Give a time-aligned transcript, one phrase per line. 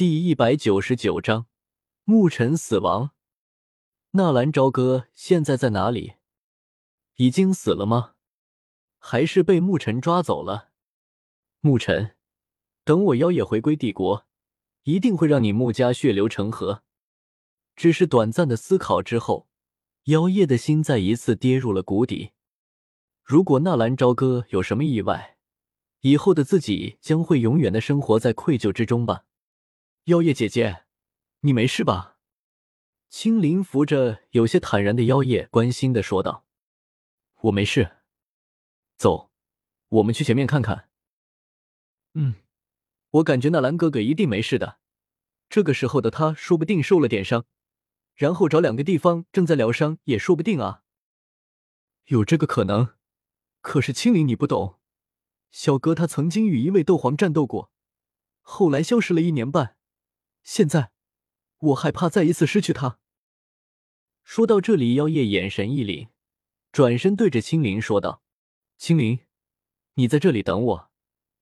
[0.00, 1.44] 第一百九十九章，
[2.04, 3.10] 牧尘死亡。
[4.12, 6.14] 纳兰朝歌现在在哪里？
[7.16, 8.14] 已经死了吗？
[8.98, 10.70] 还是被牧尘抓走了？
[11.60, 12.16] 牧尘，
[12.82, 14.26] 等我妖夜回归帝国，
[14.84, 16.82] 一定会让你穆家血流成河。
[17.76, 19.48] 只是短暂的思考之后，
[20.04, 22.30] 妖夜的心再一次跌入了谷底。
[23.22, 25.36] 如果纳兰朝歌有什么意外，
[26.00, 29.26] 以后的自己将会永远的生活在愧疚之中吧。
[30.04, 30.84] 妖夜姐姐，
[31.40, 32.16] 你没事吧？
[33.10, 36.46] 青灵扶着有些坦然的妖夜，关心的说道
[37.42, 37.98] ：“我没事。
[38.96, 39.30] 走，
[39.88, 40.88] 我们去前面看看。”
[42.14, 42.36] 嗯，
[43.10, 44.78] 我感觉那兰哥哥一定没事的。
[45.50, 47.44] 这个时候的他，说不定受了点伤，
[48.14, 50.82] 然后找两个地方正在疗伤，也说不定啊。
[52.06, 52.94] 有这个可能，
[53.60, 54.78] 可是青灵你不懂，
[55.50, 57.70] 小哥他曾经与一位斗皇战斗过，
[58.40, 59.76] 后来消失了一年半。
[60.42, 60.92] 现在，
[61.58, 62.98] 我害怕再一次失去他。
[64.22, 66.08] 说到这里，妖夜眼神一凛，
[66.72, 68.22] 转身对着青灵说道
[68.78, 69.26] ：“青灵，
[69.94, 70.90] 你在这里等我，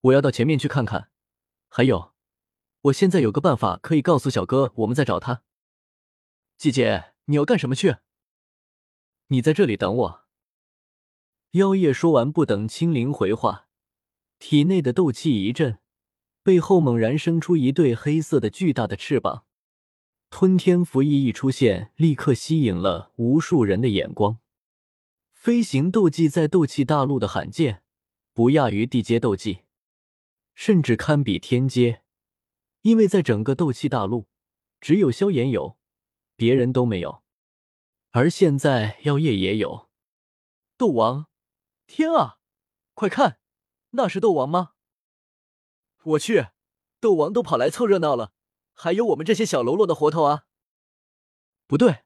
[0.00, 1.10] 我要到前面去看看。
[1.68, 2.14] 还有，
[2.82, 5.42] 我现在有个办法可以告诉小哥，我们在找他。
[6.56, 7.96] 姐姐，你要干什么去？
[9.28, 10.24] 你在这里等我。”
[11.52, 13.68] 妖夜说完，不等青灵回话，
[14.38, 15.80] 体内的斗气一震。
[16.42, 19.44] 背后猛然生出一对黑色的巨大的翅膀，
[20.30, 24.38] 吞天符翼一出现，立刻吸引了无数人的眼光。
[25.32, 27.82] 飞行斗技在斗气大陆的罕见，
[28.32, 29.60] 不亚于地阶斗技，
[30.54, 32.02] 甚至堪比天阶。
[32.82, 34.26] 因为在整个斗气大陆，
[34.80, 35.76] 只有萧炎有，
[36.36, 37.22] 别人都没有。
[38.12, 39.88] 而现在妖夜也有。
[40.78, 41.26] 斗王！
[41.86, 42.38] 天啊，
[42.94, 43.38] 快看，
[43.90, 44.72] 那是斗王吗？
[46.02, 46.48] 我去，
[46.98, 48.32] 斗王都跑来凑热闹了，
[48.72, 50.44] 还有我们这些小喽啰的活头啊！
[51.66, 52.04] 不对，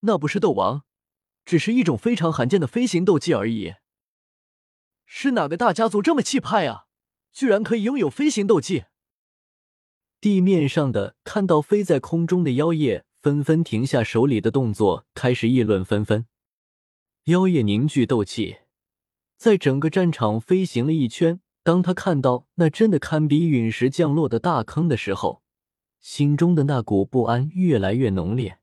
[0.00, 0.84] 那不是斗王，
[1.44, 3.74] 只是一种非常罕见的飞行斗技而已。
[5.06, 6.86] 是哪个大家族这么气派啊？
[7.32, 8.86] 居然可以拥有飞行斗技！
[10.20, 16.26] 地面上的看到飞在空中的妖夜，纷纷停下手里的动作，开始议论纷纷。
[17.24, 18.58] 妖夜凝聚斗气，
[19.36, 21.40] 在整个战场飞行了一圈。
[21.68, 25.42] 当他看到那真的堪比陨石降落的大坑的时候，
[26.00, 28.58] 心中的那股不安越来越浓烈。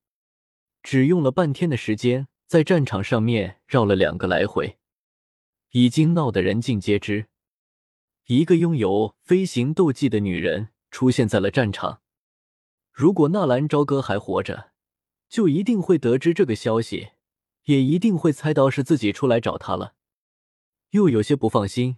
[0.82, 4.80] 只用了半天的时间，在战场上面绕了两个来回，
[5.70, 7.28] 已经闹得人尽皆知。
[8.26, 12.02] 一个拥有飞行斗技的女人出现在了战场。
[12.92, 14.72] 如果纳兰朝歌还活着，
[15.30, 17.10] 就一定会得知这个消息，
[17.66, 19.94] 也一定会猜到是自己出来找他了。
[20.90, 21.98] 又有些不放心。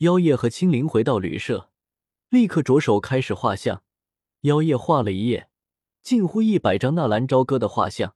[0.00, 1.68] 妖夜和青灵回到旅社，
[2.30, 3.82] 立刻着手开始画像。
[4.42, 5.50] 妖夜画了一夜，
[6.02, 8.14] 近乎一百张纳兰朝歌的画像。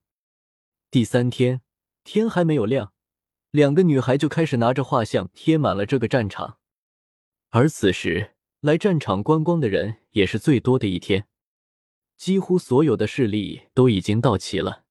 [0.90, 1.60] 第三天，
[2.02, 2.94] 天还没有亮，
[3.50, 6.56] 两个女孩就开始拿着画像贴满了这个战场。
[7.50, 11.26] 而此时来战场观光的人也是最多的一天，
[12.16, 14.84] 几乎所有的势力都已经到齐了，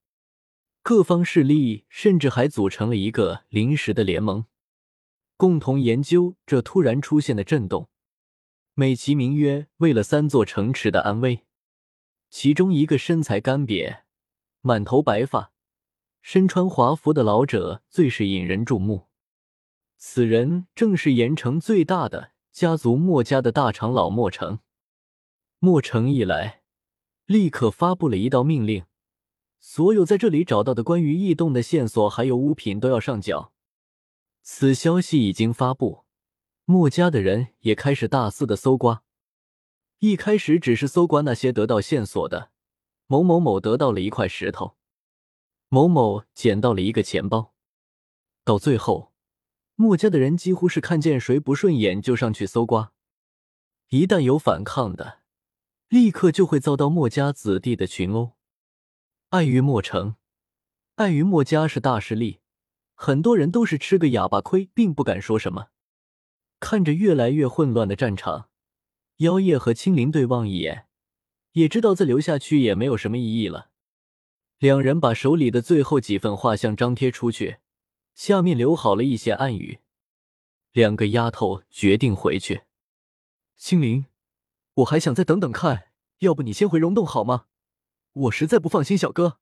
[0.83, 4.45] 各方势力甚至还组成了一个临时的联盟。
[5.37, 7.89] 共同研究这突然出现的震动，
[8.73, 11.41] 美其名曰“为了三座城池的安危”。
[12.29, 14.01] 其中一个身材干瘪、
[14.61, 15.51] 满头白发、
[16.21, 19.07] 身穿华服的老者最是引人注目。
[19.97, 24.59] 此人正是盐城最大的家族墨家的大长老墨城。
[25.59, 26.63] 墨城一来，
[27.25, 28.83] 立刻发布了一道命令：
[29.59, 33.52] 所有在这里找到的关于异动的线索还有物品都要上缴。
[34.45, 36.03] 此消息已经发布，
[36.65, 39.01] 墨家的人也开始大肆的搜刮。
[39.99, 42.51] 一开始只是搜刮那些得到线索的，
[43.07, 44.75] 某某某得到了一块石头，
[45.69, 47.53] 某某捡到了一个钱包。
[48.43, 49.13] 到最后，
[49.75, 52.91] 墨家的人几乎是看见谁不顺眼就上去搜刮，
[53.87, 55.21] 一旦有反抗的，
[55.87, 58.33] 立刻就会遭到墨家子弟的群殴。
[59.29, 60.17] 碍于墨城，
[60.95, 62.41] 碍于墨家是大势力。
[62.95, 65.67] 很多人都是吃个哑巴亏，并不敢说什么。
[66.59, 68.49] 看着越来越混乱的战场，
[69.17, 70.87] 妖夜和青灵对望一眼，
[71.53, 73.71] 也知道再留下去也没有什么意义了。
[74.59, 77.57] 两人把手里的最后几份画像张贴出去，
[78.13, 79.79] 下面留好了一些暗语。
[80.71, 82.61] 两个丫头决定回去。
[83.57, 84.05] 青灵，
[84.75, 87.47] 我还想再等等看，要不你先回溶洞好吗？
[88.13, 89.39] 我实在不放心小哥，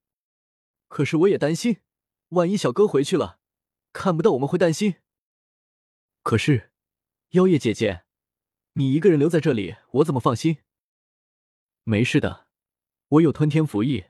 [0.87, 1.81] 可是我也担心，
[2.29, 3.40] 万一小哥回去了。
[3.93, 4.95] 看不到我们会担心，
[6.23, 6.71] 可是，
[7.31, 8.03] 妖夜姐姐，
[8.73, 10.59] 你一个人留在这里，我怎么放心？
[11.83, 12.47] 没事的，
[13.09, 14.05] 我有吞天符翼，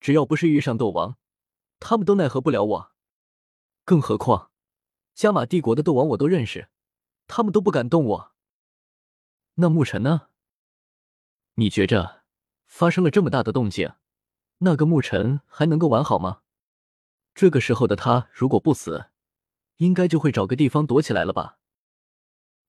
[0.00, 1.16] 只要不是遇上斗王，
[1.78, 2.92] 他们都奈何不了我。
[3.84, 4.50] 更何况，
[5.14, 6.68] 加玛帝国的斗王我都认识，
[7.26, 8.32] 他们都不敢动我。
[9.54, 10.28] 那牧尘呢？
[11.54, 12.24] 你觉着
[12.66, 13.94] 发生了这么大的动静，
[14.58, 16.42] 那个牧尘还能够完好吗？
[17.34, 19.10] 这个时候的他如果不死，
[19.82, 21.58] 应该就会找个地方躲起来了吧？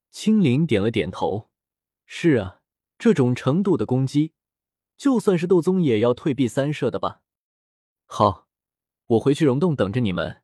[0.10, 1.52] 青灵点了点头
[2.08, 2.62] ：“是啊，
[2.98, 4.34] 这种程度的攻击，
[4.98, 7.22] 就算是斗宗也要退避三舍的吧。”
[8.06, 8.48] 好，
[9.06, 10.42] 我回去溶洞等着你们。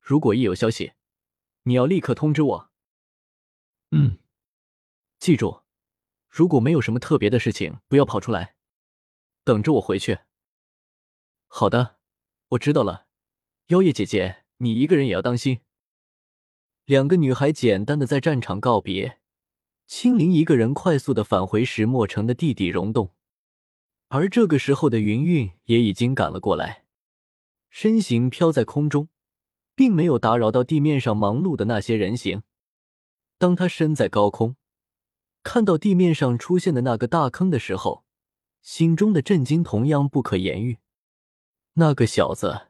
[0.00, 0.92] 如果一有消息，
[1.64, 2.70] 你要立刻通知我。
[3.90, 4.18] 嗯，
[5.18, 5.62] 记住，
[6.28, 8.54] 如果没有什么特别的事情，不要跑出来，
[9.42, 10.20] 等着我回去。
[11.48, 11.98] 好的，
[12.50, 13.08] 我知道了。
[13.66, 15.62] 妖夜姐姐，你一个人也要当心。
[16.92, 19.18] 两个女孩简单的在战场告别，
[19.86, 23.14] 青灵一个人快速的返回石墨城的地底溶洞，
[24.08, 26.84] 而这个时候的云云也已经赶了过来，
[27.70, 29.08] 身形飘在空中。
[29.74, 32.42] 并没有打扰到地面上忙碌的那些人形。
[33.38, 34.56] 当他身在高空，
[35.42, 38.04] 看到地面上出现的那个大坑的时候，
[38.60, 40.76] 心中的震惊同样不可言喻。
[41.72, 42.68] 那个小子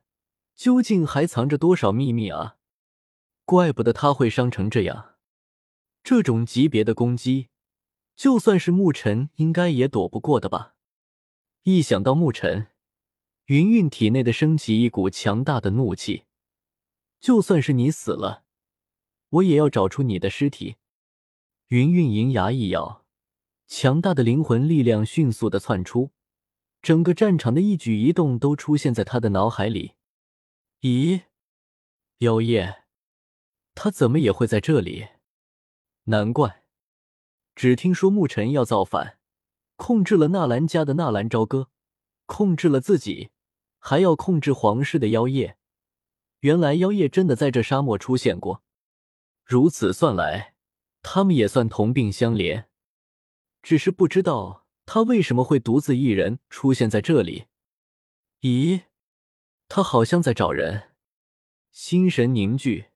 [0.54, 2.54] 究竟还藏着多少秘密啊？
[3.44, 5.16] 怪不得他会伤成这样。
[6.02, 7.48] 这种级别的攻击，
[8.16, 10.74] 就算是牧尘应该也躲不过的吧？
[11.62, 12.68] 一想到牧尘，
[13.46, 16.24] 云云体内的升起一股强大的怒气。
[17.20, 18.42] 就算是你死了，
[19.28, 20.74] 我也要找出你的尸体。
[21.68, 23.04] 云云银牙一咬，
[23.68, 26.10] 强大的灵魂力量迅速的窜出，
[26.82, 29.92] 整个战场的一举一动都出现在他的脑海里。
[30.80, 31.22] 咦，
[32.18, 32.81] 妖夜，
[33.74, 35.08] 他怎么也会在这里？
[36.04, 36.64] 难怪，
[37.54, 39.18] 只听说牧尘要造反，
[39.76, 41.70] 控制了纳兰家的纳兰朝歌，
[42.26, 43.30] 控制了自己，
[43.78, 45.56] 还要控制皇室的妖夜。
[46.40, 48.62] 原来妖夜真的在这沙漠出现过，
[49.44, 50.54] 如此算来，
[51.02, 52.64] 他们也算同病相怜。
[53.62, 57.46] 只是不知道他为什么会独自一人出现在这里。
[58.40, 58.82] 咦，
[59.68, 60.90] 他好像在找人。
[61.70, 62.86] 心神凝聚，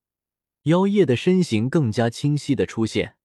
[0.66, 3.16] 妖夜的身形更加清晰的出现。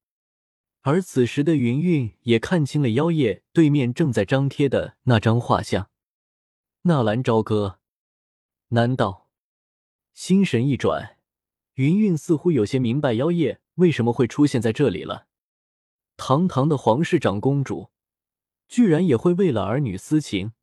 [0.81, 5.89] 而此时的云云也看清了妖夜对面正在张贴的那张画像。
[6.83, 7.79] 纳兰朝歌，
[8.69, 9.29] 难道？
[10.13, 11.17] 心神一转，
[11.75, 15.27] 云云似乎有些明白妖夜为什么会出现在这里了。
[16.17, 17.89] 堂堂的皇室长公主，
[18.67, 20.53] 居然也会为了儿女私情，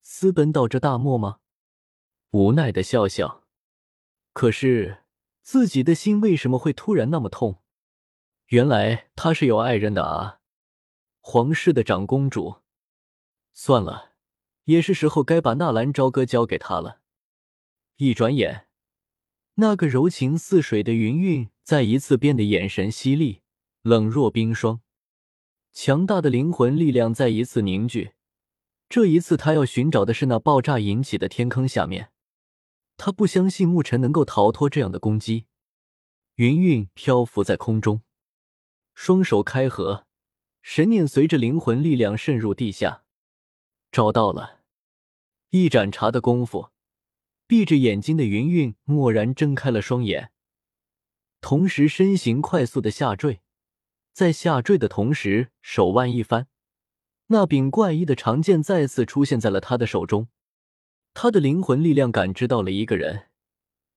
[0.00, 1.40] 私奔到这大漠吗？
[2.30, 3.44] 无奈的笑笑。
[4.32, 5.03] 可是
[5.44, 7.60] 自己的心为什么会突然那么痛？
[8.46, 10.40] 原来他是有爱人的啊！
[11.20, 12.62] 皇室的长公主，
[13.52, 14.12] 算了，
[14.64, 17.00] 也是时候该把纳兰朝歌交给他了。
[17.96, 18.68] 一转眼。
[19.56, 23.42] 那个柔情似水的云云再一次变得眼神犀利，
[23.82, 24.80] 冷若冰霜。
[25.74, 28.14] 强大的灵魂力量再一次凝聚，
[28.88, 32.13] 这一次他要寻找的是那爆炸引起的天坑下面。
[32.96, 35.46] 他不相信牧尘能够逃脱这样的攻击。
[36.36, 38.02] 云云漂浮在空中，
[38.94, 40.06] 双手开合，
[40.62, 43.04] 神念随着灵魂力量渗入地下，
[43.92, 44.60] 找到了。
[45.50, 46.70] 一盏茶的功夫。
[47.46, 50.32] 闭着眼睛的云云蓦然睁开了双眼，
[51.42, 53.42] 同时身形快速的下坠，
[54.14, 56.48] 在下坠的同时，手腕一翻，
[57.26, 60.28] 那柄怪异的长剑再次出现在了他的手中。
[61.14, 63.28] 他的灵魂力量感知到了一个人，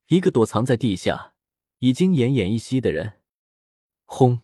[0.08, 1.34] 一个躲藏在地下、
[1.80, 3.14] 已经奄奄一息的人。
[4.06, 4.42] 轰！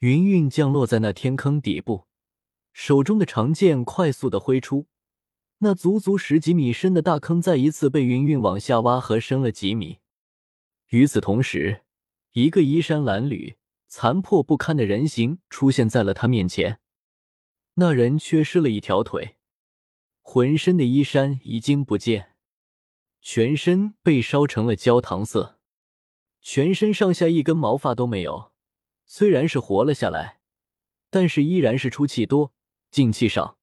[0.00, 2.06] 云云降落在那天坑底部，
[2.72, 4.86] 手中的长剑快速的挥出。
[5.58, 9.98] 那足足十几米深的大坑再一次被云云往下挖，和深了几米。
[10.88, 11.82] 与此同时，
[12.32, 13.56] 一个衣衫褴褛、
[13.86, 16.80] 残破不堪的人形出现在了他面前。
[17.74, 19.36] 那人缺失了一条腿，
[20.30, 22.34] 浑身的衣衫已经不见，
[23.22, 25.58] 全身被烧成了焦糖色，
[26.42, 28.52] 全身上下一根毛发都没有。
[29.06, 30.40] 虽然是活了下来，
[31.08, 32.52] 但是依然是出气多，
[32.90, 33.56] 进气少。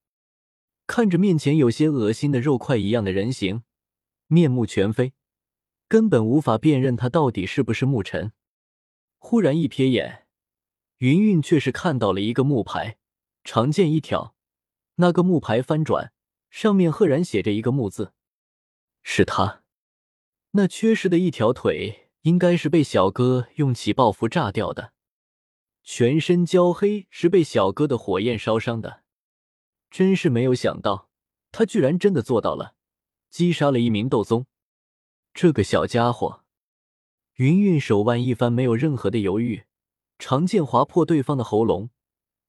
[0.87, 3.61] 看着面前有些恶心的肉块一样的人形，
[4.25, 5.13] 面目全非，
[5.87, 8.31] 根本无法辨认他到底是不是牧尘。
[9.19, 10.25] 忽然一瞥眼，
[10.97, 12.97] 云云却是看到了一个木牌，
[13.43, 14.35] 长剑一挑，
[14.95, 16.11] 那个木牌翻转，
[16.55, 18.13] 上面赫然写着一个“木”字，
[19.03, 19.61] 是他。
[20.51, 24.93] 那缺失的一条腿，应该是被小哥用起爆符炸掉的，
[25.83, 29.03] 全身焦黑是被小哥的火焰烧伤的。
[29.91, 31.09] 真是没有想到，
[31.51, 32.75] 他居然真的做到了，
[33.29, 34.47] 击杀了一名斗宗。
[35.33, 36.45] 这个小家伙，
[37.33, 39.65] 云云手腕一翻，没有任何的犹豫，
[40.17, 41.89] 长剑划破对方的喉咙，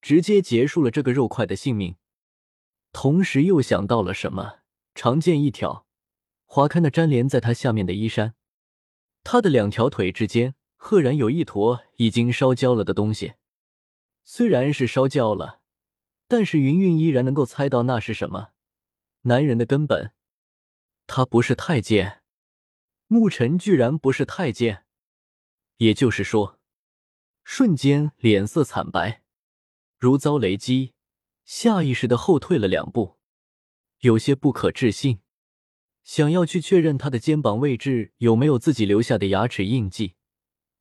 [0.01, 1.97] 直接结束了这个肉块的性命。
[2.99, 4.61] 同时又想到了什么，
[4.95, 5.87] 长剑一挑，
[6.47, 8.35] 划开那粘连在他下面的衣衫。
[9.23, 13.35] 他的两条腿之间，赫然有一坨已经烧焦了的东西。
[14.25, 15.61] 虽然是烧焦了，
[16.27, 18.53] 但是云云依然能够猜到那是什么。
[19.25, 20.13] 男人的根本，
[21.07, 22.23] 他不是太监。
[23.09, 24.87] 牧尘居然不是太监，
[25.77, 26.59] 也就是说，
[27.45, 29.23] 瞬间脸色惨白，
[29.99, 30.95] 如遭雷击，
[31.47, 33.17] 下意识的后退了两步，
[34.01, 35.21] 有些不可置信，
[36.05, 40.17] 想要去确认他的肩膀位置有没有自己留下的牙齿印记，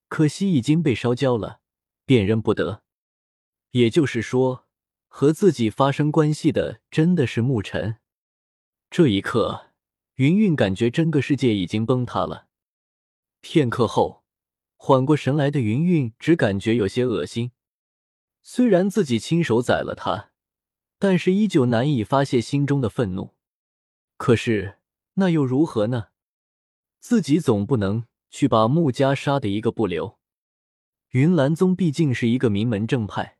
[0.09, 1.61] 可惜已经被烧焦了，
[2.05, 2.83] 辨认不得。
[3.71, 4.67] 也就是说，
[5.07, 7.99] 和自己发生关系的真的是牧尘。
[8.89, 9.71] 这一刻。
[10.15, 12.47] 云云感觉整个世界已经崩塌了。
[13.41, 14.23] 片刻后，
[14.77, 17.51] 缓过神来的云云只感觉有些恶心。
[18.41, 20.31] 虽然自己亲手宰了他，
[20.97, 23.35] 但是依旧难以发泄心中的愤怒。
[24.17, 24.79] 可是
[25.15, 26.09] 那又如何呢？
[26.99, 30.19] 自己总不能去把穆家杀的一个不留。
[31.09, 33.37] 云岚宗毕竟是一个名门正派。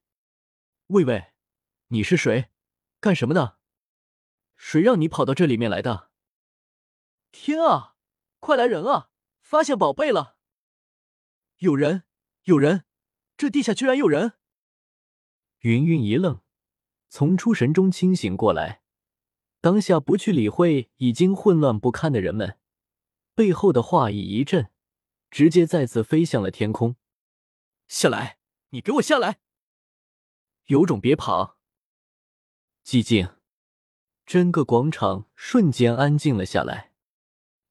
[0.88, 1.34] 喂喂，
[1.88, 2.50] 你是谁？
[3.00, 3.58] 干什么的？
[4.56, 6.12] 谁让你跑到这里面来的？
[7.32, 7.96] 天啊！
[8.40, 9.10] 快来人啊！
[9.42, 10.38] 发现宝贝了！
[11.58, 12.04] 有人，
[12.44, 12.86] 有人！
[13.36, 14.34] 这地下居然有人！
[15.60, 16.42] 云云一愣，
[17.10, 18.82] 从出神中清醒过来，
[19.62, 22.58] 当下不去理会已经混乱不堪的人们，
[23.34, 24.70] 背后的话意一震，
[25.32, 26.96] 直接再次飞向了天空。
[27.88, 28.40] 下来！
[28.70, 29.40] 你给我下来！
[30.66, 31.58] 有种别跑！
[32.84, 33.30] 寂静，
[34.26, 36.92] 整个广场瞬间安静了下来。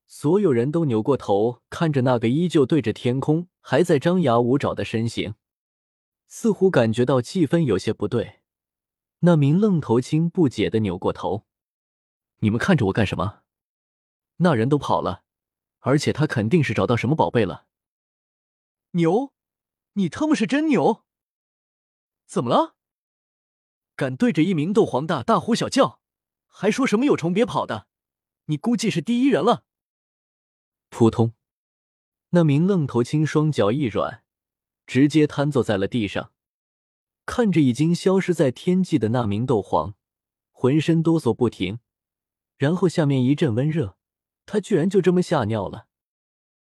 [0.07, 5.35] 所有人都扭过头看着那个依旧对着天空还在张牙舞爪的身形，
[6.29, 8.41] 似乎感觉到气氛有些不对。
[9.27, 11.47] 那名愣头青不解的扭过头
[12.41, 13.43] ：“你们看着我干什么？
[14.37, 15.25] 那人都跑了，
[15.79, 17.67] 而且他肯定是找到什么宝贝了。”
[18.93, 19.33] 牛，
[19.95, 21.05] 你他妈是真牛！
[22.27, 22.77] 怎么了？
[23.97, 26.01] 敢对着一名斗皇大大呼小叫，
[26.47, 27.87] 还说什么有虫别跑的？
[28.47, 29.65] 你估计是第一人了。
[30.91, 31.33] 扑通！
[32.31, 34.23] 那名愣头青双脚一软，
[34.87, 36.34] 直接瘫坐在了地上。
[37.27, 39.95] 看着已经消失在天际的那名斗皇，
[40.53, 41.79] 浑身哆嗦不停。
[42.57, 43.97] 然后下面一阵温热，
[44.47, 45.87] 他居然就这么吓尿了。